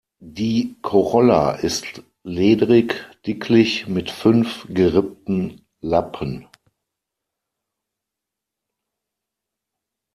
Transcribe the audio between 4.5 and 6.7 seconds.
gerippten Lappen.